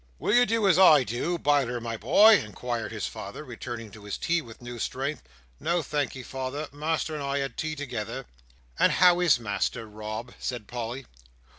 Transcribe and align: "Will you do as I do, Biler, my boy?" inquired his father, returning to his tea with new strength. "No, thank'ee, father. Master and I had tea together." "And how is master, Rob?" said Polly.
"Will 0.17 0.33
you 0.33 0.47
do 0.47 0.67
as 0.67 0.79
I 0.79 1.03
do, 1.03 1.37
Biler, 1.37 1.79
my 1.79 1.95
boy?" 1.95 2.39
inquired 2.39 2.91
his 2.91 3.05
father, 3.05 3.43
returning 3.43 3.91
to 3.91 4.05
his 4.05 4.17
tea 4.17 4.41
with 4.41 4.59
new 4.59 4.79
strength. 4.79 5.21
"No, 5.59 5.83
thank'ee, 5.83 6.23
father. 6.23 6.67
Master 6.71 7.13
and 7.13 7.23
I 7.23 7.37
had 7.37 7.55
tea 7.55 7.75
together." 7.75 8.25
"And 8.79 8.93
how 8.93 9.19
is 9.19 9.39
master, 9.39 9.85
Rob?" 9.85 10.33
said 10.39 10.65
Polly. 10.65 11.05